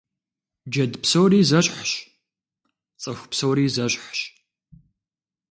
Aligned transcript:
Джэд 0.71 0.93
псори 1.01 1.41
зэщхьщ, 1.49 1.91
цӀыху 3.01 3.27
псори 3.31 3.65
зэщхьщ. 3.75 4.19